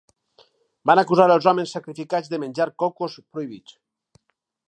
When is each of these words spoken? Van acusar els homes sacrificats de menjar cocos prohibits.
Van 0.89 1.01
acusar 1.01 1.27
els 1.33 1.49
homes 1.51 1.73
sacrificats 1.77 2.33
de 2.33 2.41
menjar 2.45 2.67
cocos 2.85 3.21
prohibits. 3.35 3.79